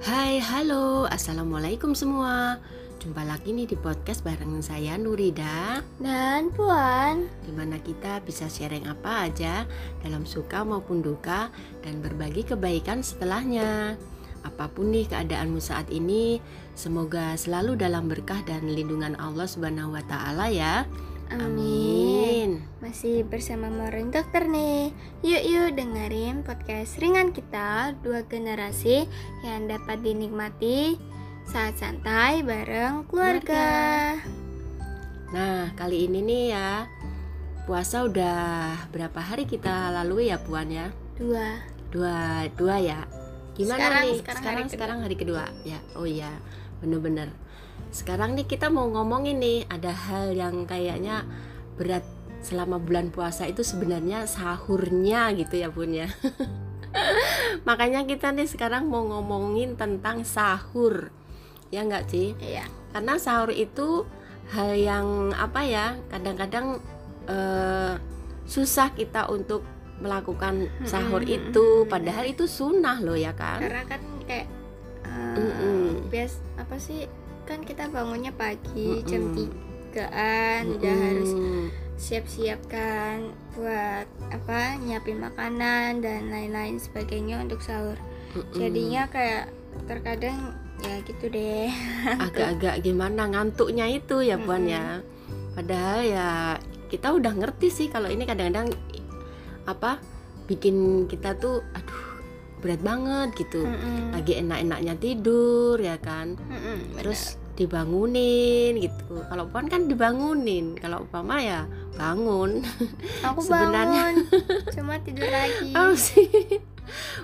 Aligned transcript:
Hai, 0.00 0.40
halo, 0.40 1.04
assalamualaikum 1.12 1.92
semua. 1.92 2.56
Jumpa 3.04 3.20
lagi 3.20 3.52
nih 3.52 3.68
di 3.68 3.76
podcast 3.76 4.24
bareng 4.24 4.64
saya 4.64 4.96
Nurida, 4.96 5.84
Dan 6.00 6.48
Puan, 6.56 7.28
di 7.44 7.52
mana 7.52 7.76
kita 7.76 8.24
bisa 8.24 8.48
sharing 8.48 8.88
apa 8.88 9.28
aja 9.28 9.68
dalam 10.00 10.24
suka 10.24 10.64
maupun 10.64 11.04
duka 11.04 11.52
dan 11.84 12.00
berbagi 12.00 12.48
kebaikan 12.48 13.04
setelahnya. 13.04 14.00
Apa 14.40 14.72
pun 14.72 14.88
nih 14.88 15.04
keadaanmu 15.04 15.60
saat 15.60 15.92
ini, 15.92 16.40
semoga 16.72 17.36
selalu 17.36 17.76
dalam 17.76 18.08
berkah 18.08 18.40
dan 18.48 18.72
lindungan 18.72 19.12
Allah 19.20 19.44
Subhanahu 19.44 20.00
wa 20.00 20.04
Ta'ala 20.08 20.48
ya. 20.48 20.88
Amin. 21.30 22.66
Masih 22.82 23.22
bersama 23.22 23.70
Morin 23.70 24.10
Dokter 24.10 24.50
nih. 24.50 24.90
Yuk 25.22 25.42
yuk 25.46 25.68
dengerin 25.78 26.42
podcast 26.42 26.98
ringan 26.98 27.30
kita 27.30 27.94
dua 28.02 28.26
generasi 28.26 29.06
yang 29.46 29.70
dapat 29.70 30.02
dinikmati 30.02 30.98
saat 31.46 31.78
santai 31.78 32.42
bareng 32.42 33.06
keluarga. 33.06 34.18
Nah, 35.30 35.70
kali 35.78 36.10
ini 36.10 36.18
nih 36.18 36.44
ya, 36.50 36.90
puasa 37.62 38.02
udah 38.02 38.90
berapa 38.90 39.22
hari 39.22 39.46
kita 39.46 39.94
lalui 39.94 40.34
ya 40.34 40.42
Puan 40.42 40.66
ya? 40.66 40.90
Dua. 41.14 41.62
Dua, 41.94 42.42
dua 42.58 42.76
ya. 42.82 43.06
Gimana 43.54 43.78
Sekarang- 43.78 44.02
nih? 44.02 44.18
sekarang 44.18 44.34
Sekarang 44.42 44.58
hari 44.58 44.70
sekarang 44.74 44.98
hari 45.06 45.16
kedua 45.16 45.44
ya. 45.62 45.78
Oh 45.94 46.06
iya, 46.06 46.30
bener-bener. 46.80 47.32
Sekarang 47.94 48.36
nih 48.36 48.44
kita 48.44 48.68
mau 48.68 48.88
ngomongin 48.88 49.40
nih 49.40 49.58
ada 49.68 49.92
hal 49.92 50.36
yang 50.36 50.64
kayaknya 50.68 51.24
berat 51.80 52.04
selama 52.40 52.80
bulan 52.80 53.12
puasa 53.12 53.44
itu 53.44 53.60
sebenarnya 53.60 54.24
sahurnya 54.24 55.32
gitu 55.36 55.60
ya 55.60 55.68
Bun 55.68 55.92
ya. 55.92 56.08
Makanya 57.68 58.08
kita 58.08 58.32
nih 58.32 58.48
sekarang 58.48 58.88
mau 58.88 59.04
ngomongin 59.06 59.76
tentang 59.76 60.24
sahur. 60.24 61.12
Ya 61.70 61.86
enggak 61.86 62.10
sih? 62.10 62.34
Iya. 62.40 62.66
Karena 62.90 63.20
sahur 63.20 63.54
itu 63.54 64.08
hal 64.50 64.74
yang 64.74 65.30
apa 65.36 65.62
ya? 65.62 65.86
Kadang-kadang 66.10 66.82
eh, 67.30 67.94
susah 68.48 68.90
kita 68.96 69.30
untuk 69.30 69.62
melakukan 70.00 70.72
sahur 70.88 71.20
Mm-mm, 71.20 71.36
itu 71.36 71.66
padahal 71.84 72.24
itu 72.24 72.48
sunnah 72.48 72.98
loh 73.04 73.14
ya 73.14 73.36
kan? 73.36 73.60
Karena 73.60 73.84
kan 73.84 74.02
kayak 74.24 74.48
eh, 75.04 75.36
Mm-mm. 75.36 75.69
Bias 76.10 76.42
apa 76.58 76.76
sih? 76.76 77.06
Kan 77.46 77.62
kita 77.62 77.86
bangunnya 77.88 78.34
pagi 78.34 79.02
jam 79.06 79.30
Mm-mm. 79.30 79.36
tigaan 79.38 80.62
udah 80.76 80.92
Mm-mm. 80.92 81.06
harus 81.06 81.30
siap-siap 82.00 82.60
kan 82.70 83.30
buat 83.52 84.08
apa 84.32 84.80
nyiapin 84.80 85.20
makanan 85.20 86.00
dan 86.00 86.32
lain-lain 86.32 86.76
sebagainya 86.82 87.40
untuk 87.40 87.62
sahur. 87.62 87.96
Mm-mm. 88.34 88.56
Jadinya 88.58 89.06
kayak 89.10 89.50
terkadang 89.86 90.54
ya 90.80 90.94
gitu 91.04 91.30
deh. 91.30 91.70
agak-agak 92.26 92.82
gimana 92.82 93.30
ngantuknya 93.30 93.86
itu 93.88 94.22
ya 94.26 94.36
Puan 94.36 94.66
Mm-mm. 94.66 94.74
ya. 94.74 94.84
Padahal 95.54 96.00
ya 96.06 96.28
kita 96.90 97.14
udah 97.14 97.32
ngerti 97.38 97.68
sih 97.70 97.86
kalau 97.86 98.10
ini 98.10 98.26
kadang-kadang 98.26 98.74
apa 99.68 100.02
bikin 100.50 101.06
kita 101.06 101.38
tuh 101.38 101.62
aduh 101.70 102.09
berat 102.60 102.80
banget 102.80 103.28
gitu. 103.36 103.64
Mm-mm. 103.64 104.12
Lagi 104.12 104.38
enak-enaknya 104.38 104.94
tidur 104.96 105.76
ya 105.76 105.96
kan. 105.96 106.36
Mm-mm, 106.38 106.92
bener. 106.92 107.02
terus 107.02 107.34
dibangunin 107.54 108.72
gitu 108.78 109.20
kalau 109.26 109.44
puan 109.46 109.66
kan 109.66 109.84
dibangunin 109.84 110.72
kalau 110.74 111.04
umpama 111.04 111.38
ya 111.38 111.68
bangun 111.92 112.64
aku 113.26 113.36
sebenarnya- 113.38 113.70
bangun 113.70 114.14
cuma 114.74 114.94
tidur 114.98 115.28
lagi. 115.28 115.68
oh 115.74 115.92
sih 115.92 116.56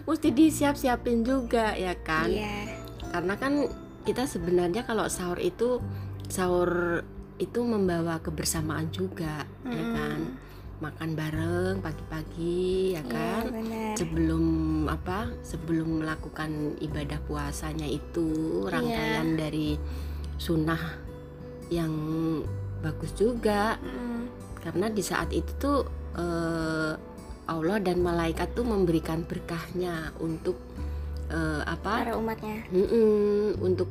mesti 0.04 0.28
disiap-siapin 0.30 1.20
juga 1.20 1.72
ya 1.74 1.96
kan 1.96 2.28
Iya. 2.28 2.68
karena 3.08 3.34
kan 3.34 3.52
kita 4.04 4.24
sebenarnya 4.24 4.84
kalau 4.84 5.08
sahur 5.08 5.40
itu 5.40 5.80
sahur 6.26 7.00
itu 7.36 7.60
membawa 7.62 8.16
kebersamaan 8.18 8.88
juga 8.90 9.40
ya 9.62 9.72
Mm-mm. 9.74 9.94
kan 9.94 10.18
makan 10.76 11.16
bareng 11.16 11.74
pagi-pagi 11.80 12.92
ya 12.92 13.00
Iya, 13.00 13.08
kan 13.08 13.44
benar. 13.48 13.94
sebelum 13.96 14.44
apa 14.86 15.32
sebelum 15.40 16.04
melakukan 16.04 16.76
ibadah 16.78 17.16
puasanya 17.24 17.88
itu 17.88 18.28
Iya. 18.64 18.72
rangkaian 18.76 19.28
dari 19.34 19.80
sunnah 20.36 21.00
yang 21.72 21.92
bagus 22.84 23.16
juga 23.16 23.80
Mm-mm. 23.80 24.28
karena 24.60 24.86
di 24.92 25.00
saat 25.00 25.32
itu 25.32 25.48
tuh 25.56 25.78
eh, 26.14 26.92
Allah 27.46 27.78
dan 27.80 28.02
malaikat 28.02 28.52
tuh 28.52 28.66
memberikan 28.66 29.24
berkahnya 29.24 30.12
untuk 30.20 30.60
eh, 31.32 31.62
apa 31.64 32.04
Para 32.04 32.20
umatnya 32.20 32.62
untuk 33.58 33.88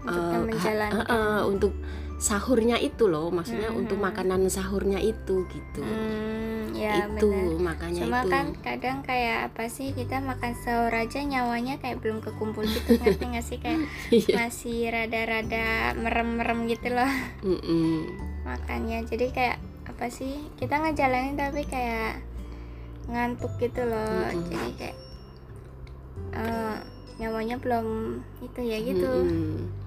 untuk 0.00 0.24
eh, 0.48 0.96
eh, 0.96 1.40
untuk 1.44 1.72
sahurnya 2.20 2.76
itu 2.76 3.08
loh 3.08 3.32
maksudnya 3.32 3.66
Mm-mm. 3.66 3.80
untuk 3.80 3.96
makanan 3.96 4.44
sahurnya 4.46 5.00
itu 5.00 5.48
gitu 5.48 5.80
Hmm, 5.80 6.68
ya 6.70 7.08
itu 7.08 7.26
benar. 7.26 7.72
makanya 7.72 8.02
Cuma 8.04 8.20
itu 8.20 8.28
kan 8.28 8.44
kadang 8.60 8.98
kayak 9.00 9.48
apa 9.48 9.64
sih 9.66 9.90
kita 9.90 10.20
makan 10.20 10.52
sahur 10.54 10.92
aja 10.92 11.16
nyawanya 11.18 11.80
kayak 11.80 11.96
belum 11.98 12.20
kekumpul 12.20 12.62
gitu 12.62 12.94
ngerti 12.94 13.24
nggak 13.26 13.42
sih 13.42 13.56
kayak 13.56 13.88
Iya. 14.12 14.34
masih 14.36 14.78
rada-rada 14.86 15.66
merem-merem 15.96 16.68
gitu 16.68 16.92
loh 16.92 17.08
Mm-mm. 17.40 18.04
makannya 18.42 19.00
jadi 19.02 19.26
kayak 19.30 19.56
apa 19.86 20.06
sih 20.06 20.36
kita 20.54 20.76
ngejalanin 20.76 21.34
tapi 21.34 21.64
kayak 21.64 22.20
ngantuk 23.06 23.56
gitu 23.56 23.80
loh 23.82 24.28
Mm-mm. 24.28 24.44
jadi 24.46 24.68
kayak 24.76 24.96
eh, 26.32 26.76
nyawanya 27.16 27.56
belum 27.56 27.86
itu 28.40 28.60
ya 28.60 28.76
gitu 28.78 29.08
Mm-mm. 29.08 29.79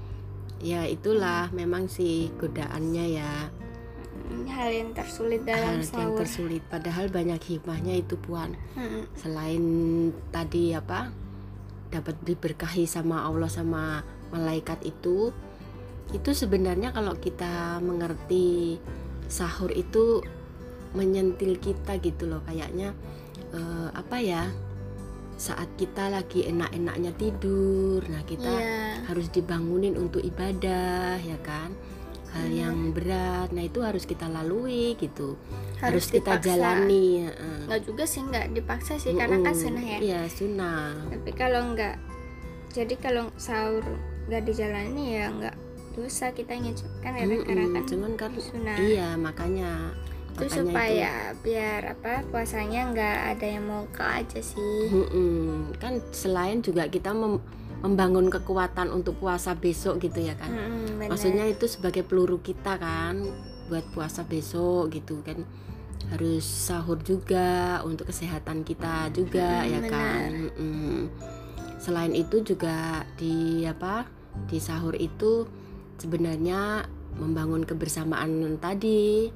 Ya 0.64 0.88
itulah 0.88 1.52
memang 1.52 1.92
sih 1.92 2.32
godaannya 2.40 3.06
ya. 3.20 3.52
Hmm, 4.14 4.48
hal 4.48 4.72
yang 4.72 4.90
tersulit 4.96 5.44
dalam 5.44 5.84
hal 5.84 5.84
yang 5.84 6.16
sahur. 6.16 6.18
tersulit. 6.24 6.64
Padahal 6.72 7.12
banyak 7.12 7.38
hikmahnya 7.44 8.00
itu 8.00 8.16
puan. 8.16 8.56
Mm-mm. 8.80 9.04
selain 9.20 9.64
tadi 10.32 10.72
apa 10.72 11.12
dapat 11.92 12.16
diberkahi 12.26 12.88
sama 12.90 13.28
Allah 13.28 13.52
sama 13.52 14.02
malaikat 14.34 14.82
itu 14.88 15.30
itu 16.10 16.30
sebenarnya 16.34 16.90
kalau 16.96 17.14
kita 17.20 17.78
mengerti 17.84 18.80
sahur 19.30 19.70
itu 19.76 20.24
menyentil 20.96 21.60
kita 21.60 22.00
gitu 22.00 22.32
loh. 22.32 22.42
Kayaknya 22.48 22.96
eh, 23.52 23.90
apa 23.92 24.18
ya 24.24 24.48
saat 25.36 25.70
kita 25.76 26.08
lagi 26.08 26.46
enak-enaknya 26.46 27.12
tidur. 27.16 28.04
Nah 28.08 28.24
kita 28.24 28.48
Iya. 28.48 29.04
harus 29.08 29.28
dibangunin 29.30 29.98
untuk 29.98 30.22
ibadah 30.22 31.18
ya 31.20 31.38
kan? 31.42 31.74
Hal 32.34 32.50
Iya. 32.50 32.66
yang 32.66 32.92
berat. 32.92 33.54
Nah 33.54 33.62
itu 33.62 33.82
harus 33.86 34.06
kita 34.06 34.26
lalui 34.26 34.98
gitu. 34.98 35.38
Harus, 35.84 36.08
harus, 36.08 36.16
kita 36.16 36.40
dipaksa. 36.40 36.48
jalani 36.48 37.08
nggak 37.68 37.82
juga 37.84 38.04
sih 38.08 38.22
nggak 38.24 38.46
dipaksa 38.56 38.94
sih 38.96 39.12
karena 39.16 39.38
kan 39.44 39.56
sunnah 39.56 39.84
ya. 39.84 39.98
Iya 40.00 40.22
sunnah 40.32 40.96
tapi 41.12 41.32
kalau 41.36 41.62
nggak 41.76 41.96
jadi 42.74 42.96
kalau 43.04 43.30
sahur 43.36 43.84
nggak 44.32 44.44
dijalani 44.48 45.20
ya 45.20 45.28
nggak 45.30 45.56
dosa 45.94 46.34
kita 46.34 46.58
kan 47.04 47.14
ya 47.14 47.26
Mm-mm. 47.28 47.46
karena 47.46 47.66
kan 47.70 47.84
cuman 47.86 48.12
kan 48.18 48.32
sunnah 48.40 48.78
iya 48.80 49.14
makanya 49.14 49.94
itu 50.34 50.44
makanya 50.44 50.58
supaya 50.58 51.12
biar 51.40 51.82
apa 51.94 52.14
puasanya 52.28 52.82
nggak 52.90 53.18
ada 53.32 53.46
yang 53.46 53.64
mau 53.64 53.86
ke 53.90 54.02
aja 54.02 54.42
sih. 54.42 54.90
Kan 55.78 56.02
selain 56.10 56.60
juga 56.60 56.90
kita 56.90 57.14
mem- 57.14 57.42
membangun 57.80 58.28
kekuatan 58.28 58.90
untuk 58.90 59.20
puasa 59.20 59.54
besok 59.54 60.02
gitu 60.02 60.20
ya 60.20 60.34
kan. 60.34 60.50
Bener. 60.50 61.12
maksudnya 61.12 61.46
itu 61.46 61.68
sebagai 61.68 62.02
peluru 62.02 62.40
kita 62.40 62.80
kan 62.80 63.22
buat 63.68 63.86
puasa 63.94 64.24
besok 64.24 64.90
gitu 64.90 65.22
kan. 65.22 65.46
Harus 66.10 66.44
sahur 66.44 67.00
juga 67.00 67.80
untuk 67.82 68.10
kesehatan 68.10 68.64
kita 68.64 69.08
juga 69.12 69.64
Mm, 69.64 69.70
ya 69.70 69.80
benar. 69.80 69.92
kan 69.92 70.32
Mm-mm. 70.52 70.98
selain 71.78 72.12
itu 72.12 72.42
juga 72.42 73.04
di 73.16 73.64
apa 73.64 74.08
di 74.48 74.58
sahur 74.58 74.96
itu 74.96 75.48
sebenarnya 75.96 76.88
membangun 77.14 77.64
kebersamaan 77.64 78.58
tadi 78.58 79.30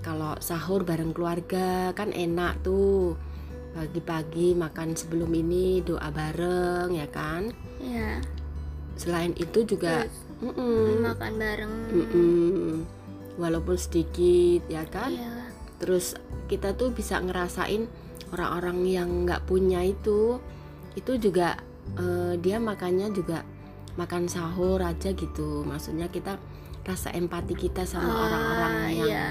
kalau 0.00 0.32
sahur 0.40 0.80
bareng 0.82 1.12
keluarga 1.12 1.92
kan 1.92 2.08
enak 2.10 2.64
tuh 2.64 3.16
pagi-pagi 3.70 4.56
makan 4.56 4.96
sebelum 4.96 5.30
ini 5.30 5.80
doa 5.80 6.10
bareng 6.10 6.90
ya 6.90 7.06
kan 7.06 7.52
Iya. 7.78 8.18
selain 8.96 9.32
itu 9.36 9.62
juga 9.62 10.04
Terus 10.04 10.16
mm-mm, 10.42 11.06
makan 11.06 11.32
bareng 11.36 11.72
Mm-mm. 11.92 12.72
walaupun 13.36 13.76
sedikit 13.76 14.66
ya 14.66 14.82
kan 14.84 15.12
Iya. 15.12 15.32
terus 15.78 16.18
kita 16.48 16.74
tuh 16.74 16.90
bisa 16.90 17.22
ngerasain 17.22 17.86
orang-orang 18.34 18.78
yang 18.84 19.08
nggak 19.24 19.46
punya 19.46 19.86
itu 19.86 20.42
itu 20.92 21.12
juga 21.16 21.60
eh, 21.94 22.34
dia 22.36 22.58
makannya 22.58 23.14
juga 23.14 23.46
makan 23.94 24.26
sahur 24.26 24.82
aja 24.82 25.12
gitu 25.12 25.62
maksudnya 25.62 26.10
kita 26.10 26.38
rasa 26.82 27.12
empati 27.12 27.54
kita 27.54 27.84
sama 27.84 28.08
Ah, 28.08 28.18
orang-orang 28.26 28.74
yang 28.90 29.06
iya. 29.06 29.28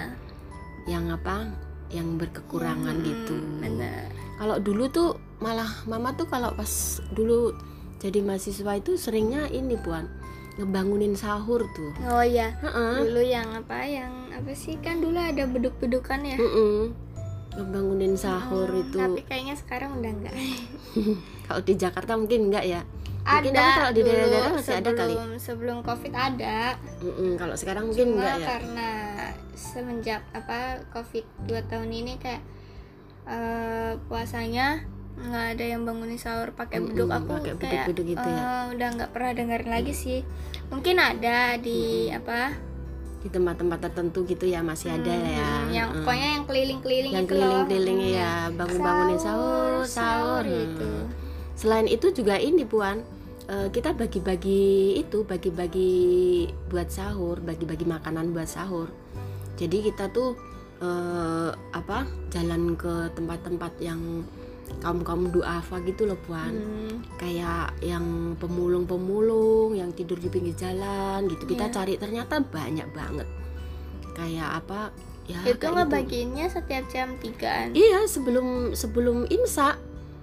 Yang 0.89 1.05
apa 1.07 1.53
yang 1.89 2.17
berkekurangan 2.17 2.95
Hmm, 2.95 3.05
gitu. 3.05 3.35
bener 3.59 4.09
kalau 4.35 4.57
dulu 4.57 4.89
tuh 4.89 5.09
malah 5.37 5.69
mama 5.85 6.11
tuh 6.11 6.25
kalau 6.25 6.49
pas 6.51 6.69
dulu 7.11 7.53
jadi 7.97 8.19
mahasiswa 8.19 8.73
itu 8.75 8.95
seringnya 8.95 9.47
ini 9.47 9.75
puan 9.75 10.07
ngebangunin 10.55 11.15
sahur 11.15 11.63
tuh. 11.69 11.91
Oh 12.05 12.19
ya 12.19 12.51
Heeh. 12.57 12.93
dulu 13.01 13.21
yang 13.21 13.47
apa 13.53 13.79
yang 13.79 14.11
apa 14.29 14.51
sih? 14.53 14.75
Kan 14.77 14.99
dulu 14.99 15.15
ada 15.15 15.43
beduk-bedukan 15.43 16.19
ya? 16.21 16.35
Mm-mm. 16.35 16.91
ngebangunin 17.51 18.13
sahur 18.13 18.67
Hmm, 18.67 18.81
itu. 18.81 18.97
tapi 18.97 19.21
kayaknya 19.25 19.55
sekarang 19.55 19.97
udah 19.97 20.11
enggak 20.11 20.35
kalau 21.47 21.61
di 21.61 21.73
Jakarta 21.73 22.13
mungkin 22.13 22.47
enggak 22.47 22.63
ya 22.63 22.81
Mungkin 23.21 23.51
ada 23.51 23.61
tapi 23.61 23.75
kalau 23.75 23.91
di 23.91 24.01
daerah-daerah 24.01 24.51
masih 24.51 24.73
ada 24.73 24.91
kali. 24.91 25.13
sebelum 25.13 25.29
sebelum 25.37 25.77
covid 25.81 26.13
ada 26.13 26.57
Mm-mm, 26.99 27.31
kalau 27.35 27.55
sekarang 27.55 27.83
mungkin 27.85 28.05
cuma 28.05 28.15
enggak 28.17 28.35
ya 28.35 28.47
karena 28.49 28.89
semenjak 29.53 30.21
apa 30.31 30.59
covid 30.89 31.25
dua 31.43 31.61
tahun 31.63 31.89
ini 31.91 32.13
kayak 32.17 32.41
eh, 33.25 33.91
puasanya 34.05 34.81
nggak 35.19 35.45
ada 35.53 35.65
yang 35.67 35.81
bangunin 35.83 36.15
sahur 36.15 36.49
pakai 36.49 36.79
beduk 36.81 37.07
aku 37.07 37.27
pakai 37.35 37.53
kayak 37.53 37.59
beduk-beduk 37.85 38.05
gitu 38.09 38.23
ya. 38.25 38.39
eh, 38.39 38.63
udah 38.71 38.87
nggak 38.89 39.11
pernah 39.11 39.31
dengerin 39.33 39.69
lagi 39.69 39.93
sih 39.93 40.19
mungkin 40.69 40.95
ada 40.95 41.37
di 41.55 41.79
apa 42.07 42.55
di 43.19 43.27
tempat-tempat 43.27 43.79
tertentu 43.83 44.23
gitu 44.23 44.47
ya 44.47 44.63
masih 44.63 44.95
ada 44.95 45.11
hmm, 45.11 45.27
ya 45.27 45.49
yang 45.75 45.87
Mm. 45.91 45.95
pokoknya 45.99 46.27
yang 46.31 46.45
keliling-keliling 46.47 47.11
yang 47.11 47.25
itu 47.25 47.33
loh. 47.33 47.39
keliling-keliling 47.43 47.99
Hmm, 47.99 48.15
ya 48.15 48.31
bangun-bangunin 48.49 49.19
sahur 49.19 49.83
sahur 49.83 50.43
gitu 50.43 50.87
Hmm. 50.87 51.18
Selain 51.59 51.91
itu 51.91 52.15
juga 52.15 52.39
ini 52.39 52.63
puan 52.63 53.03
eh, 53.51 53.67
kita 53.67 53.91
bagi-bagi 53.91 54.95
itu 54.95 55.27
bagi-bagi 55.27 55.91
buat 56.71 56.87
sahur 56.87 57.43
bagi-bagi 57.43 57.83
makanan 57.83 58.31
buat 58.31 58.47
sahur. 58.47 58.87
Jadi 59.59 59.91
kita 59.91 60.07
tuh 60.15 60.39
eh, 60.79 61.51
apa 61.75 62.07
jalan 62.31 62.79
ke 62.79 63.11
tempat-tempat 63.11 63.75
yang 63.83 64.23
kaum 64.79 65.03
kaum 65.03 65.27
duafa 65.27 65.83
gitu 65.83 66.07
loh 66.07 66.15
puan. 66.23 66.55
Hmm, 66.55 67.03
kayak 67.19 67.75
yang 67.83 68.39
pemulung-pemulung 68.39 69.75
yang 69.75 69.91
tidur 69.91 70.15
di 70.15 70.31
pinggir 70.31 70.55
jalan 70.55 71.27
gitu. 71.27 71.43
Kita 71.43 71.67
Iya. 71.67 71.73
cari 71.75 71.93
ternyata 71.99 72.39
banyak 72.39 72.87
banget. 72.95 73.27
Kayak 74.15 74.63
apa 74.63 74.95
ya 75.29 75.45
itu 75.45 75.61
kayak 75.61 75.85
ngebagiinnya 75.85 76.45
setiap 76.49 76.89
jam 76.89 77.13
3an 77.21 77.77
iya 77.77 78.09
sebelum 78.09 78.73
sebelum 78.73 79.29
imsak 79.29 79.77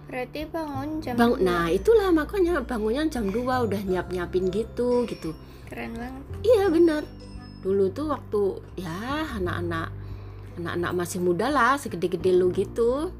berarti 0.06 0.46
bangun 0.46 0.88
jam 1.02 1.14
bang 1.18 1.32
dua. 1.34 1.42
nah 1.42 1.64
itulah 1.66 2.08
makanya 2.14 2.62
bangunnya 2.62 3.02
jam 3.10 3.26
2 3.26 3.42
udah 3.42 3.80
nyiap 3.82 4.06
nyiapin 4.08 4.46
gitu 4.54 5.02
gitu. 5.04 5.34
Keren 5.66 5.98
banget. 5.98 6.22
Iya 6.46 6.70
benar. 6.70 7.02
Dulu 7.60 7.90
tuh 7.90 8.06
waktu 8.14 8.42
ya 8.78 8.94
anak-anak 9.34 9.90
anak-anak 10.56 10.92
masih 10.94 11.18
muda 11.18 11.50
lah 11.50 11.74
segede-gede 11.74 12.30
lu 12.32 12.54
gitu. 12.54 13.10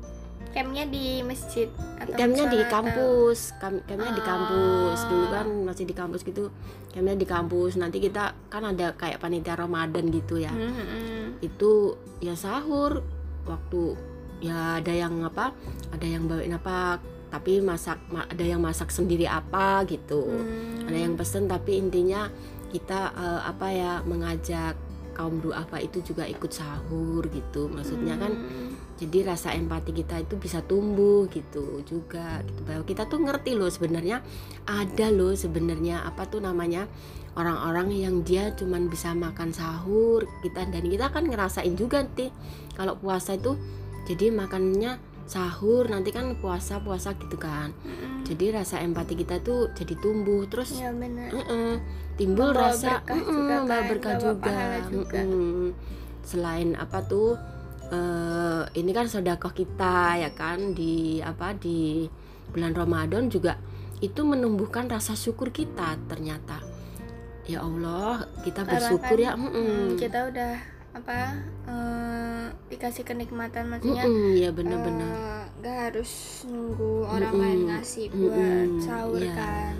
Campnya 0.55 0.89
di 0.89 1.21
masjid 1.21 1.69
atau 2.01 2.17
campnya 2.17 2.49
di 2.49 2.57
atau- 2.65 2.73
kampus 2.73 3.53
Kam- 3.61 3.83
campnya 3.85 4.13
di 4.15 4.23
kampus. 4.25 4.99
Ah. 5.03 5.09
dulu 5.11 5.27
kan 5.29 5.47
masih 5.69 5.85
di 5.85 5.93
kampus 5.93 6.21
gitu 6.23 6.45
campnya 6.95 7.19
di 7.19 7.27
kampus. 7.27 7.77
Nanti 7.77 7.99
kita 7.99 8.33
kan 8.49 8.63
ada 8.63 8.95
kayak 8.95 9.21
panitia 9.21 9.59
Ramadan 9.59 10.09
gitu 10.09 10.39
ya. 10.39 10.55
Hmm, 10.55 10.71
hmm. 10.73 11.45
itu 11.45 11.99
ya 12.23 12.33
sahur 12.33 13.03
waktu 13.45 13.99
ya 14.39 14.79
ada 14.79 14.93
yang 14.93 15.23
apa 15.23 15.53
ada 15.91 16.07
yang 16.07 16.25
bawain 16.25 16.53
apa 16.53 17.01
tapi 17.27 17.59
masak 17.59 17.99
ma- 18.07 18.25
ada 18.25 18.41
yang 18.41 18.61
masak 18.61 18.89
sendiri 18.89 19.27
apa 19.27 19.83
gitu 19.85 20.23
Hmm. 20.23 20.87
ada 20.87 20.99
yang 20.99 21.15
pesen 21.15 21.45
tapi 21.45 21.77
intinya 21.77 22.31
kita 22.69 23.13
eh, 23.13 23.41
apa 23.45 23.67
ya 23.69 23.93
mengajak 24.03 24.77
kaum 25.13 25.41
duafa 25.41 25.81
itu 25.81 26.05
juga 26.05 26.29
ikut 26.29 26.53
sahur 26.53 27.25
gitu 27.27 27.67
maksudnya 27.67 28.15
kan 28.15 28.33
Hmm. 28.33 28.77
jadi 28.97 29.27
rasa 29.27 29.53
empati 29.53 29.93
kita 29.93 30.21
itu 30.21 30.37
bisa 30.37 30.61
tumbuh 30.61 31.25
gitu 31.27 31.81
juga 31.83 32.41
gitu 32.43 32.61
bahwa 32.63 32.85
kita 32.85 33.05
tuh 33.05 33.21
ngerti 33.21 33.57
loh 33.57 33.69
sebenarnya 33.69 34.21
ada 34.65 35.07
loh 35.09 35.33
sebenarnya 35.33 36.05
apa 36.05 36.25
tuh 36.25 36.41
namanya 36.41 36.85
orang-orang 37.33 37.93
yang 37.93 38.21
dia 38.23 38.53
cuman 38.53 38.89
bisa 38.89 39.13
makan 39.13 39.53
sahur 39.53 40.25
kita 40.41 40.65
dan 40.65 40.85
kita 40.85 41.09
kan 41.09 41.25
ngerasain 41.25 41.75
juga 41.75 42.01
nanti 42.01 42.29
kalau 42.73 42.97
puasa 42.97 43.37
itu 43.37 43.57
jadi 44.07 44.31
makannya 44.31 44.97
sahur 45.27 45.91
nanti 45.91 46.15
kan 46.15 46.39
puasa 46.39 46.79
puasa 46.79 47.19
gitu 47.19 47.35
kan 47.35 47.75
Hmm. 47.83 48.23
jadi 48.23 48.63
rasa 48.63 48.79
empati 48.79 49.19
kita 49.19 49.43
tuh 49.43 49.75
jadi 49.75 49.99
tumbuh 49.99 50.47
terus 50.47 50.79
ya 50.79 50.95
benar 50.95 51.35
Mm-mm. 51.35 51.83
timbul 52.15 52.55
Membawa 52.55 52.71
rasa 52.71 53.03
berkah 53.03 53.19
mm-mm, 53.19 53.27
juga 53.27 53.55
membawa 53.59 53.75
kan, 53.83 53.89
berkah 53.91 54.15
juga, 54.23 54.59
juga. 54.87 55.21
Mm-mm. 55.27 55.67
selain 56.23 56.69
apa 56.79 56.99
tuh 57.03 57.35
eh, 57.91 58.63
ini 58.79 58.91
kan 58.95 59.11
sodakoh 59.11 59.51
kita 59.51 60.23
ya 60.23 60.31
kan 60.31 60.75
di 60.75 61.19
apa 61.19 61.59
di 61.59 62.07
bulan 62.55 62.71
Ramadan 62.75 63.27
juga 63.27 63.59
itu 63.99 64.23
menumbuhkan 64.23 64.87
rasa 64.87 65.19
syukur 65.19 65.51
kita 65.51 65.99
ternyata 66.07 66.63
ya 67.47 67.63
Allah 67.63 68.27
kita 68.47 68.63
bersyukur 68.63 69.19
kan, 69.19 69.27
ya 69.27 69.33
mm-mm. 69.35 69.55
Hmm, 69.55 69.89
kita 69.99 70.31
udah 70.31 70.55
apa 70.97 71.37
eh, 71.69 72.45
dikasih 72.73 73.05
kenikmatan 73.05 73.69
maksudnya 73.69 74.05
Mm-mm, 74.09 74.33
ya 74.41 74.51
benar-benar 74.51 75.13
eh, 75.13 75.45
nggak 75.61 75.77
harus 75.93 76.13
nunggu 76.49 77.05
orang 77.05 77.35
Mm-mm. 77.37 77.45
lain 77.45 77.61
ngasih 77.69 78.07
buat 78.17 78.69
Mm-mm, 78.73 78.81
sahur 78.81 79.21
iya. 79.21 79.35
kan 79.37 79.75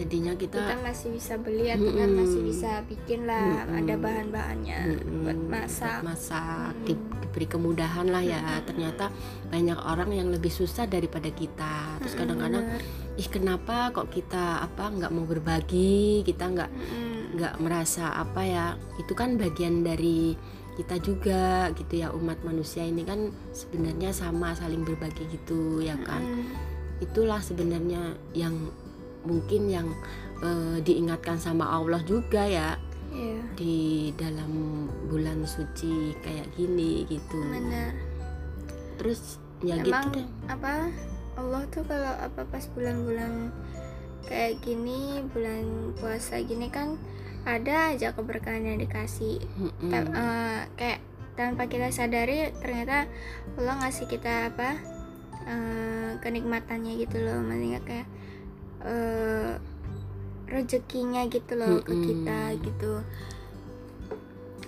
jadinya 0.00 0.32
kita 0.32 0.56
kita 0.56 0.76
masih 0.80 1.08
bisa 1.12 1.34
beli 1.36 1.66
atau 1.68 1.90
kan 1.92 2.08
Mm-mm. 2.08 2.20
masih 2.24 2.40
bisa 2.46 2.70
bikin 2.88 3.20
lah 3.28 3.68
Mm-mm. 3.68 3.78
ada 3.84 3.94
bahan-bahannya 4.00 4.80
Mm-mm, 4.96 5.20
buat 5.26 5.40
masak 5.50 6.00
buat 6.00 6.08
masak 6.14 6.70
Mm-mm. 6.72 6.86
di- 6.88 7.08
diberi 7.20 7.46
kemudahan 7.50 8.06
lah 8.08 8.22
ya 8.24 8.40
Mm-mm. 8.40 8.64
ternyata 8.64 9.04
banyak 9.52 9.76
orang 9.76 10.10
yang 10.14 10.28
lebih 10.32 10.48
susah 10.48 10.88
daripada 10.88 11.28
kita 11.28 12.00
terus 12.00 12.16
kadang-kadang 12.16 12.64
bener. 12.64 13.20
ih 13.20 13.28
kenapa 13.28 13.92
kok 13.92 14.08
kita 14.08 14.64
apa 14.64 14.88
nggak 14.88 15.12
mau 15.12 15.28
berbagi 15.28 16.24
kita 16.24 16.48
nggak 16.48 16.70
Mm-mm. 16.72 17.09
Nggak 17.40 17.56
merasa 17.58 18.12
apa 18.12 18.44
ya 18.44 18.66
itu 19.00 19.16
kan 19.16 19.40
bagian 19.40 19.80
dari 19.80 20.36
kita 20.76 21.00
juga 21.00 21.72
gitu 21.72 22.04
ya 22.04 22.12
umat 22.12 22.40
manusia 22.40 22.84
ini 22.84 23.00
kan 23.02 23.32
sebenarnya 23.50 24.12
sama 24.12 24.52
saling 24.52 24.84
berbagi 24.84 25.24
gitu 25.32 25.80
ya 25.80 25.96
kan. 26.04 26.20
Itulah 27.00 27.40
sebenarnya 27.40 28.12
yang 28.32 28.68
mungkin 29.24 29.68
yang 29.68 29.88
eh, 30.40 30.78
diingatkan 30.80 31.36
sama 31.36 31.64
Allah 31.64 32.00
juga 32.04 32.44
ya. 32.44 32.76
Iya, 33.10 33.42
di 33.58 33.76
dalam 34.14 34.86
bulan 35.10 35.42
suci 35.42 36.14
kayak 36.22 36.46
gini 36.54 37.02
gitu. 37.10 37.42
Benar. 37.42 37.90
terus 38.94 39.40
ya 39.64 39.80
Emang 39.80 40.12
gitu 40.12 40.20
deh. 40.20 40.26
apa 40.46 40.92
Allah 41.34 41.64
tuh 41.72 41.82
kalau 41.88 42.12
apa 42.20 42.44
pas 42.46 42.64
bulan-bulan 42.70 43.48
kayak 44.24 44.60
gini 44.60 45.24
bulan 45.32 45.64
puasa 45.98 46.38
gini 46.38 46.68
kan 46.68 47.00
ada 47.44 47.96
aja 47.96 48.12
keberkahan 48.12 48.64
yang 48.64 48.78
dikasih. 48.80 49.40
Mm-mm. 49.56 49.90
Ta- 49.90 50.12
eh, 50.12 50.60
kayak 50.76 51.00
tanpa 51.38 51.66
kita 51.72 51.88
sadari 51.88 52.52
ternyata 52.60 53.08
Allah 53.56 53.74
ngasih 53.80 54.06
kita 54.10 54.52
apa 54.52 54.76
eh, 55.48 56.10
kenikmatannya 56.20 57.00
gitu 57.00 57.16
loh. 57.22 57.40
Maksudnya 57.40 57.80
kayak 57.86 58.08
eh, 58.84 59.52
rezekinya 60.50 61.24
gitu 61.30 61.52
loh 61.56 61.80
ke 61.80 61.92
Mm-mm. 61.94 62.04
kita 62.04 62.40
gitu. 62.60 62.92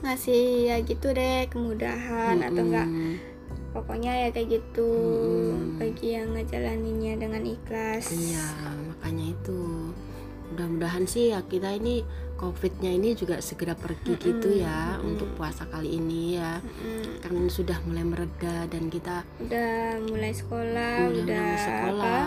Ngasih 0.03 0.43
ya 0.73 0.77
gitu 0.83 1.13
deh 1.15 1.47
kemudahan 1.53 2.41
atau 2.41 2.63
enggak. 2.65 2.89
Pokoknya 3.73 4.13
ya 4.27 4.29
kayak 4.33 4.61
gitu. 4.61 4.91
Mm-mm. 4.93 5.77
bagi 5.77 6.17
yang 6.17 6.33
ngejalaninnya 6.33 7.21
dengan 7.21 7.43
ikhlas. 7.45 8.09
Iya 8.09 8.49
makanya 8.89 9.33
itu. 9.37 9.93
Mudah-mudahan 10.53 11.09
sih 11.09 11.33
ya 11.33 11.41
kita 11.49 11.73
ini 11.81 12.05
covidnya 12.43 12.91
ini 12.91 13.15
juga 13.15 13.39
segera 13.39 13.73
pergi 13.73 14.13
Mm-mm, 14.13 14.25
gitu 14.25 14.49
ya 14.59 14.99
mm-mm. 14.99 15.09
untuk 15.09 15.31
puasa 15.33 15.63
kali 15.65 15.95
ini 15.95 16.35
ya. 16.35 16.59
Mm-mm. 16.59 17.23
kan 17.23 17.39
sudah 17.47 17.79
mulai 17.87 18.03
mereda 18.03 18.67
dan 18.67 18.91
kita 18.91 19.23
udah 19.39 19.71
mulai 20.03 20.35
sekolah 20.35 20.95
mulai 21.07 21.23
udah 21.23 21.39
mulai 21.39 21.55
apa? 21.55 21.63
sekolah. 21.63 22.23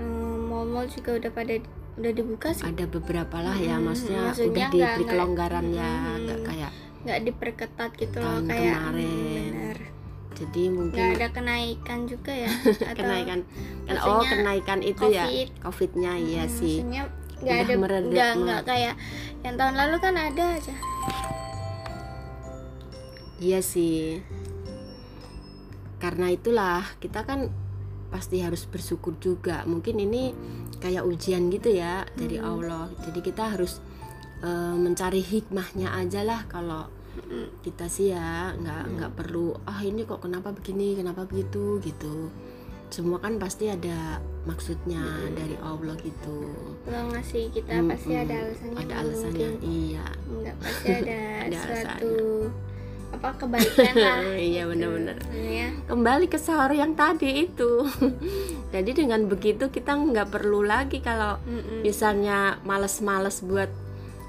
Eh, 0.00 0.36
mall-mall 0.42 0.86
juga 0.88 1.10
udah 1.14 1.30
pada 1.30 1.52
udah 2.00 2.12
dibuka 2.16 2.48
sih. 2.50 2.64
Ada 2.64 2.84
beberapa 2.88 3.36
lah 3.38 3.52
ya 3.54 3.76
Mm-mm, 3.76 3.86
maksudnya, 3.86 4.22
maksudnya 4.26 4.48
udah 4.48 4.68
diberi 4.72 5.04
kelonggaran 5.04 5.66
ya 5.68 5.90
nggak 6.16 6.40
kayak 6.42 6.70
nggak 7.00 7.18
diperketat 7.22 7.90
gitu 7.96 8.16
loh 8.18 8.40
kayak 8.42 8.76
kemarin. 8.76 9.04
mm, 9.04 9.36
benar 9.52 9.78
jadi 10.30 10.62
mungkin 10.68 10.96
nggak 10.96 11.16
ada 11.16 11.28
kenaikan 11.30 11.98
juga 12.04 12.32
ya 12.32 12.48
atau 12.80 12.96
kenaikan. 12.96 13.38
Kan 13.84 13.96
oh 14.00 14.22
kenaikan 14.22 14.78
itu 14.80 15.04
ya 15.06 15.24
COVID. 15.24 15.48
covidnya 15.60 16.12
iya 16.16 16.44
Mm, 16.44 16.52
sih 16.54 16.76
nggak 17.40 17.58
ada 17.64 17.72
nggak 18.06 18.30
nggak 18.38 18.62
kayak 18.64 18.94
yang 19.40 19.54
tahun 19.56 19.74
lalu 19.74 19.96
kan 19.98 20.14
ada 20.14 20.44
aja 20.56 20.74
Iya 23.40 23.64
sih. 23.64 24.20
Karena 25.96 26.28
itulah 26.28 26.84
kita 27.00 27.24
kan 27.24 27.48
pasti 28.12 28.44
harus 28.44 28.68
bersyukur 28.68 29.16
juga. 29.16 29.64
Mungkin 29.64 29.96
ini 29.96 30.36
kayak 30.76 31.08
ujian 31.08 31.48
gitu 31.48 31.72
ya 31.72 32.04
dari 32.12 32.36
Hmm. 32.36 32.48
Allah. 32.52 32.92
Jadi 33.00 33.20
kita 33.24 33.56
harus 33.56 33.80
eh, 34.40 34.76
mencari 34.76 35.20
hikmahnya 35.20 35.88
aja 35.88 36.20
lah 36.20 36.44
kalau 36.48 36.88
kita 37.60 37.88
sih 37.88 38.12
ya 38.12 38.52
nggak 38.56 38.82
Hmm. 38.84 38.92
nggak 38.96 39.12
perlu 39.12 39.52
ah 39.64 39.80
ini 39.80 40.04
kok 40.04 40.20
kenapa 40.20 40.52
begini 40.52 40.96
kenapa 40.96 41.24
begitu 41.24 41.76
gitu 41.80 42.28
semua 42.90 43.18
kan 43.18 43.34
pasti 43.36 43.66
ada 43.66 44.18
maksudnya 44.42 44.98
Mm-mm. 44.98 45.32
dari 45.32 45.56
Allah 45.56 45.94
gitu 45.96 46.38
Kalau 46.82 47.02
ngasih 47.08 47.50
kita 47.50 47.70
pasti 47.86 48.12
ada 48.12 48.34
alasannya. 48.36 48.76
ada 48.76 48.94
alasannya 48.98 49.48
mungkin 49.48 49.52
iya 49.64 50.06
Enggak 50.26 50.56
pasti 50.58 50.88
ada, 50.98 51.18
Ada 51.46 51.58
suatu 51.60 52.14
apa 53.10 53.28
kebaikan 53.36 53.94
lah. 53.96 54.18
iya 54.40 54.62
gitu. 54.62 54.70
benar-benar 54.70 55.16
Ya. 55.34 55.68
kembali 55.84 56.26
ke 56.26 56.36
sahur 56.36 56.70
yang 56.70 56.94
tadi 56.94 57.44
itu 57.44 57.72
jadi 58.74 58.90
dengan 58.92 59.26
begitu 59.26 59.66
kita 59.66 59.94
nggak 59.94 60.30
perlu 60.30 60.62
lagi 60.62 60.98
kalau 60.98 61.38
Mm-mm. 61.42 61.82
misalnya 61.82 62.58
males-males 62.62 63.38
buat 63.40 63.70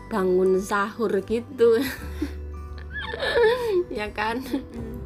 bangun 0.08 0.58
sahur 0.60 1.14
gitu 1.22 1.78
ya 3.90 4.10
kan 4.10 4.42
Mm-mm. 4.42 4.98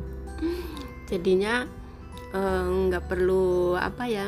jadinya 1.05 1.67
eh, 2.35 2.63
nggak 2.85 3.07
perlu 3.07 3.47
apa 3.73 4.03
ya? 4.05 4.27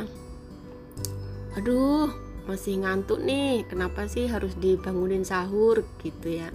Aduh 1.54 2.08
masih 2.46 2.80
ngantuk 2.80 3.20
nih. 3.20 3.68
Kenapa 3.68 4.08
sih 4.08 4.26
harus 4.26 4.56
dibangunin 4.56 5.22
sahur 5.22 5.84
gitu 6.00 6.32
ya? 6.32 6.50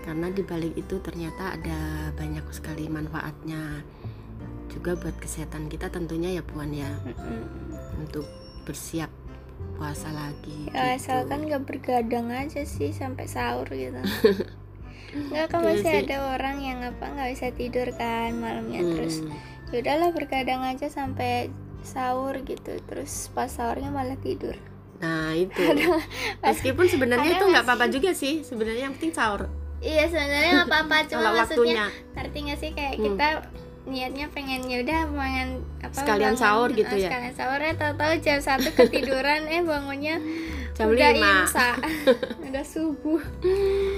Karena 0.00 0.32
di 0.32 0.42
balik 0.42 0.74
itu 0.74 0.96
ternyata 0.98 1.54
ada 1.54 1.80
banyak 2.16 2.42
sekali 2.50 2.88
manfaatnya. 2.88 3.84
Juga 4.70 4.96
buat 4.96 5.14
kesehatan 5.14 5.68
kita 5.68 5.90
tentunya 5.90 6.32
ya 6.32 6.42
puan 6.42 6.72
ya. 6.72 6.88
Untuk 7.98 8.24
bersiap 8.64 9.10
puasa 9.76 10.08
lagi 10.08 10.72
Ya, 10.72 10.96
gitu. 10.96 11.04
asalkan 11.04 11.44
nggak 11.44 11.68
bergadang 11.68 12.32
aja 12.32 12.64
sih 12.64 12.90
sampai 12.90 13.28
sahur 13.28 13.68
gitu. 13.68 13.96
Nggak 15.10 15.46
kan 15.50 15.66
masih 15.66 15.82
sih. 15.84 16.00
ada 16.06 16.38
orang 16.38 16.62
yang 16.62 16.78
apa 16.86 17.02
nggak 17.02 17.28
bisa 17.34 17.50
tidur 17.50 17.90
kan 17.92 18.30
malamnya 18.38 18.78
Hmm, 18.78 18.92
terus 18.94 19.16
ya 19.70 19.78
udahlah 19.80 20.10
bergadang 20.10 20.62
aja 20.62 20.86
sampai 20.86 21.48
sahur 21.80 22.36
gitu. 22.42 22.76
Terus 22.82 23.30
pas 23.30 23.48
sahurnya 23.48 23.88
malah 23.88 24.16
tidur. 24.16 24.54
Nah 24.98 25.32
itu. 25.32 25.62
Meskipun 26.40 26.86
sebenarnya 26.86 27.36
itu 27.36 27.44
nggak 27.44 27.64
apa-apa 27.64 27.86
juga 27.88 28.10
sih. 28.12 28.42
Sebenarnya 28.42 28.86
yang 28.86 28.94
penting 28.94 29.14
sahur. 29.14 29.48
Iya 29.80 30.04
sebenarnya 30.06 30.50
nggak 30.60 30.68
apa-apa. 30.68 30.96
Cuma 31.10 31.28
maksudnya 31.32 31.40
waktunya. 31.40 31.86
ngerti 32.12 32.38
nggak 32.44 32.58
sih? 32.58 32.70
Kayak 32.72 32.94
Hmm. 32.94 33.04
kita 33.06 33.28
niatnya 33.80 34.28
pengen 34.28 34.60
ya 34.68 34.84
udah 34.84 35.00
pengen 35.08 35.48
apa 35.80 35.94
Sekalian 35.96 36.36
sahur 36.36 36.68
gitu 36.70 36.94
ya? 36.94 37.08
sekalian 37.08 37.34
sahur. 37.34 37.58
Ya 37.58 37.72
tahu-tahu 37.72 38.12
jam 38.20 38.38
satu 38.38 38.68
ketiduran 38.70 39.48
eh 39.48 39.64
bangunnya 39.64 40.20
jam 40.76 40.86
udah 40.86 41.08
5 41.10 41.16
imsa 41.16 41.68
udah 42.46 42.64
subuh. 42.64 43.20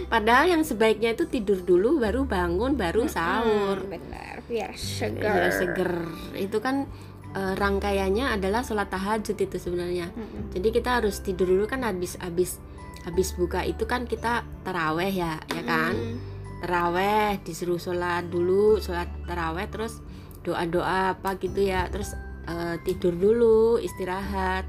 Padahal 0.07 0.47
yang 0.49 0.63
sebaiknya 0.63 1.13
itu 1.13 1.27
tidur 1.27 1.59
dulu 1.61 1.99
baru 1.99 2.23
bangun 2.25 2.79
baru 2.79 3.11
sahur. 3.11 3.83
Hmm, 3.83 3.91
benar 3.91 4.32
biar 4.51 4.75
ya 4.75 4.79
segar 4.79 5.51
seger. 5.55 5.93
itu 6.39 6.59
kan 6.59 6.87
eh, 7.35 7.55
rangkaiannya 7.55 8.35
adalah 8.39 8.67
sholat 8.67 8.91
tahajud 8.91 9.39
itu 9.39 9.57
sebenarnya. 9.59 10.11
Mm-mm. 10.13 10.51
jadi 10.55 10.69
kita 10.75 10.91
harus 11.03 11.23
tidur 11.23 11.49
dulu 11.49 11.65
kan 11.71 11.87
habis 11.87 12.19
habis 12.19 12.59
habis 13.03 13.35
buka 13.35 13.67
itu 13.67 13.83
kan 13.87 14.07
kita 14.07 14.47
teraweh 14.63 15.11
ya 15.11 15.43
ya 15.51 15.63
kan? 15.67 15.95
Mm. 15.95 16.19
teraweh 16.63 17.43
disuruh 17.43 17.79
sholat 17.79 18.31
dulu 18.31 18.79
sholat 18.79 19.11
teraweh 19.27 19.67
terus 19.67 19.99
doa 20.47 20.63
doa 20.67 21.15
apa 21.19 21.39
gitu 21.39 21.63
ya. 21.63 21.91
Terus 21.91 22.15
eh, 22.47 22.77
tidur 22.87 23.15
dulu 23.15 23.79
istirahat. 23.83 24.67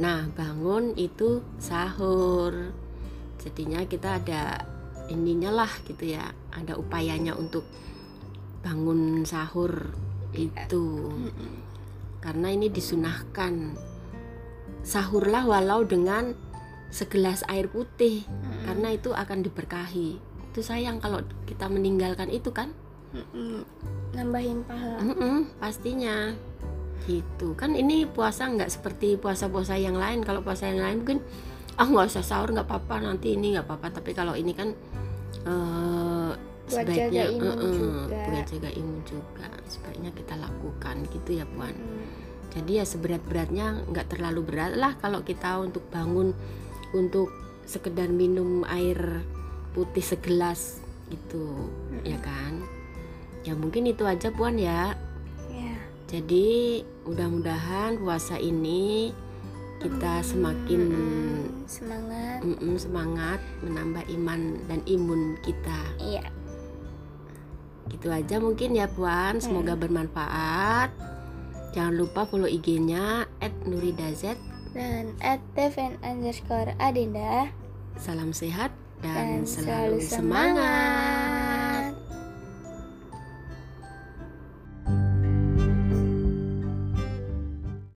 Nah 0.00 0.28
bangun 0.32 0.96
itu 1.00 1.40
sahur. 1.56 2.72
Jadinya 3.40 3.84
kita 3.84 4.20
ada 4.20 4.64
ininya 5.12 5.52
lah 5.52 5.72
gitu 5.84 6.16
ya 6.16 6.32
ada 6.52 6.80
upayanya 6.80 7.36
untuk 7.36 7.64
bangun 8.64 9.28
sahur 9.28 9.92
itu. 10.32 11.12
Karena 12.24 12.48
ini 12.48 12.72
disunahkan. 12.72 13.76
Sahurlah 14.80 15.44
walau 15.44 15.84
dengan 15.84 16.32
segelas 16.88 17.44
air 17.50 17.68
putih 17.68 18.24
karena 18.64 18.96
itu 18.96 19.12
akan 19.12 19.44
diberkahi. 19.44 20.16
Itu 20.52 20.60
sayang 20.64 21.04
kalau 21.04 21.20
kita 21.44 21.68
meninggalkan 21.68 22.32
itu 22.32 22.48
kan? 22.50 22.72
Nambahin 24.16 24.64
pahala. 24.64 25.04
Pastinya. 25.60 26.32
Gitu. 27.04 27.52
Kan 27.60 27.76
ini 27.76 28.08
puasa 28.08 28.48
nggak 28.48 28.72
seperti 28.72 29.20
puasa-puasa 29.20 29.76
yang 29.76 30.00
lain. 30.00 30.24
Kalau 30.24 30.40
puasa 30.40 30.72
yang 30.72 30.80
lain 30.80 30.96
mungkin 31.04 31.20
ah 31.74 31.90
nggak 31.90 32.06
usah 32.06 32.22
sahur 32.22 32.54
nggak 32.54 32.70
apa-apa 32.70 33.04
nanti 33.04 33.36
ini 33.36 33.56
nggak 33.56 33.68
apa-apa. 33.68 34.00
Tapi 34.00 34.10
kalau 34.16 34.32
ini 34.32 34.56
kan 34.56 34.72
Buat 36.64 36.88
sebaiknya 36.88 37.24
eh, 37.28 37.36
juga. 37.36 38.23
Jaga 38.54 38.70
imun 38.70 39.02
juga 39.02 39.50
sebaiknya 39.66 40.14
kita 40.14 40.38
lakukan 40.38 41.02
gitu 41.10 41.42
ya 41.42 41.44
puan. 41.50 41.74
Mm. 41.74 42.06
jadi 42.54 42.72
ya 42.80 42.84
seberat-beratnya 42.86 43.66
nggak 43.90 44.14
terlalu 44.14 44.46
berat 44.46 44.78
lah 44.78 44.94
kalau 45.02 45.26
kita 45.26 45.58
untuk 45.58 45.82
bangun 45.90 46.30
untuk 46.94 47.34
sekedar 47.66 48.06
minum 48.06 48.62
air 48.70 49.26
putih 49.74 50.06
segelas 50.06 50.78
gitu 51.10 51.68
ya 52.06 52.16
kan? 52.22 52.62
Ya 53.42 53.52
mungkin 53.58 53.90
itu 53.90 54.06
aja 54.06 54.30
puan 54.30 54.56
ya. 54.56 54.94
Ya. 55.50 55.74
Jadi 56.08 56.80
mudah-mudahan 57.04 57.98
puasa 57.98 58.38
ini 58.38 59.12
kita 59.82 60.24
semakin 60.24 60.80
Mm-mm. 60.88 61.66
semangat 61.66 62.40
semangat 62.80 63.40
menambah 63.60 64.04
iman 64.16 64.40
dan 64.70 64.80
imun 64.86 65.36
kita. 65.42 65.80
Iya 66.00 66.24
gitu 67.90 68.08
aja 68.08 68.40
mungkin 68.40 68.76
ya 68.76 68.88
puan. 68.88 69.40
Semoga 69.40 69.74
bermanfaat. 69.76 70.90
Jangan 71.74 71.94
lupa 71.98 72.22
follow 72.24 72.46
IG-nya 72.46 73.26
@nuridazet 73.66 74.38
dan 74.74 75.14
at 75.22 75.42
Devin 75.58 75.98
underscore 76.02 76.74
Adinda. 76.78 77.50
Salam 77.98 78.34
sehat 78.34 78.74
dan 79.02 79.42
dan, 79.42 79.46
selalu 79.46 79.98
selalu 79.98 79.98
semangat. 80.02 80.14
semangat 80.14 81.13